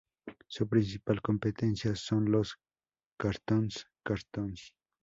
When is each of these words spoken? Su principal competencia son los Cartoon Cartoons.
Su 0.47 0.67
principal 0.67 1.21
competencia 1.21 1.93
son 1.95 2.31
los 2.31 2.57
Cartoon 3.19 3.69
Cartoons. 4.03 4.73